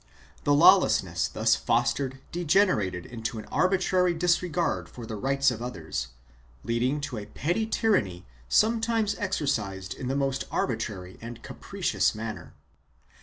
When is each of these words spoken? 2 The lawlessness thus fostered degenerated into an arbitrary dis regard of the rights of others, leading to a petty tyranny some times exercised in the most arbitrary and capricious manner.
2 0.37 0.41
The 0.45 0.53
lawlessness 0.55 1.27
thus 1.27 1.55
fostered 1.55 2.21
degenerated 2.31 3.05
into 3.05 3.37
an 3.37 3.45
arbitrary 3.51 4.15
dis 4.15 4.41
regard 4.41 4.89
of 4.97 5.07
the 5.07 5.15
rights 5.15 5.51
of 5.51 5.61
others, 5.61 6.07
leading 6.63 6.99
to 7.01 7.19
a 7.19 7.27
petty 7.27 7.67
tyranny 7.67 8.25
some 8.49 8.81
times 8.81 9.15
exercised 9.19 9.93
in 9.93 10.07
the 10.07 10.15
most 10.15 10.45
arbitrary 10.49 11.19
and 11.21 11.43
capricious 11.43 12.15
manner. 12.15 12.55